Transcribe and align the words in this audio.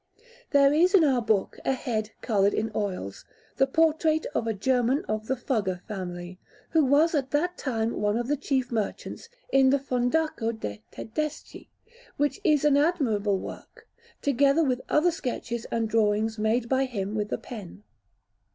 There 0.49 0.73
is 0.73 0.95
in 0.95 1.03
our 1.03 1.21
book 1.21 1.59
a 1.63 1.73
head 1.73 2.09
coloured 2.21 2.55
in 2.55 2.71
oils, 2.73 3.23
the 3.57 3.67
portrait 3.67 4.25
of 4.33 4.47
a 4.47 4.53
German 4.55 5.05
of 5.05 5.27
the 5.27 5.35
Fugger 5.35 5.79
family, 5.87 6.39
who 6.71 6.83
was 6.83 7.13
at 7.13 7.29
that 7.29 7.55
time 7.55 8.01
one 8.01 8.17
of 8.17 8.27
the 8.27 8.35
chief 8.35 8.71
merchants 8.71 9.29
in 9.51 9.69
the 9.69 9.77
Fondaco 9.77 10.53
de' 10.53 10.81
Tedeschi, 10.89 11.69
which 12.17 12.41
is 12.43 12.65
an 12.65 12.77
admirable 12.77 13.37
work; 13.37 13.87
together 14.23 14.63
with 14.63 14.81
other 14.89 15.11
sketches 15.11 15.65
and 15.69 15.87
drawings 15.87 16.39
made 16.39 16.67
by 16.67 16.85
him 16.85 17.13
with 17.13 17.29
the 17.29 17.37
pen. 17.37 17.83